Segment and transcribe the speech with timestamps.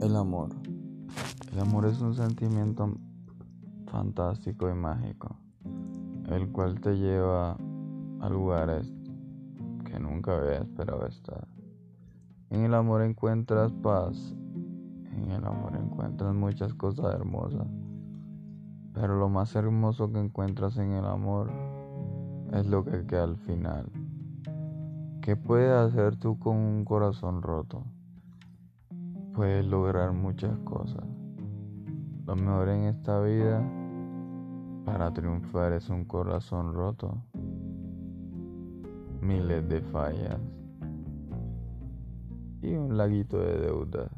[0.00, 0.50] El amor.
[1.52, 2.96] El amor es un sentimiento
[3.86, 5.36] fantástico y mágico,
[6.28, 7.56] el cual te lleva
[8.20, 8.92] a lugares
[9.84, 11.48] que nunca había esperado estar.
[12.50, 14.36] En el amor encuentras paz,
[15.16, 17.66] en el amor encuentras muchas cosas hermosas,
[18.94, 21.50] pero lo más hermoso que encuentras en el amor
[22.52, 23.90] es lo que queda al final.
[25.22, 27.82] ¿Qué puedes hacer tú con un corazón roto?
[29.38, 31.04] Puedes lograr muchas cosas.
[32.26, 33.62] Lo mejor en esta vida
[34.84, 37.22] para triunfar es un corazón roto,
[39.20, 40.40] miles de fallas
[42.62, 44.10] y un laguito de deudas.